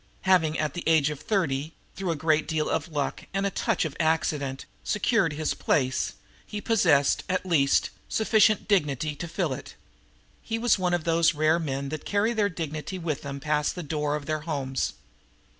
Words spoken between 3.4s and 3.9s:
a touch